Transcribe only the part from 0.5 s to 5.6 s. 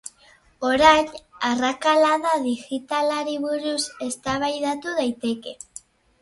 Orain arrakala digitalari buruz eztabaidatu daiteke.